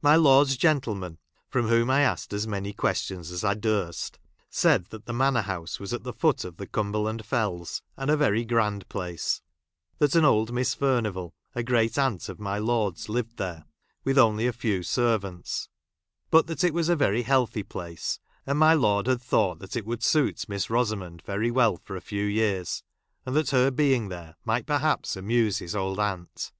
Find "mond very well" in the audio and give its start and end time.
20.96-21.76